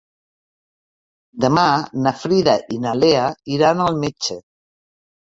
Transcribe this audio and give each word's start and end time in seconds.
Demà 1.43 1.65
na 2.05 2.13
Frida 2.21 2.55
i 2.77 2.79
na 2.85 2.93
Lea 3.01 3.27
iran 3.57 3.83
al 3.85 3.99
metge. 4.05 4.39